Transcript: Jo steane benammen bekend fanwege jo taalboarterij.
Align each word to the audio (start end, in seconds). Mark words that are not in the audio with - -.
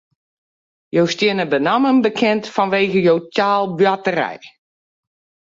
Jo 0.97 1.03
steane 1.15 1.45
benammen 1.51 1.99
bekend 2.07 2.49
fanwege 2.55 2.99
jo 3.07 3.15
taalboarterij. 3.37 4.41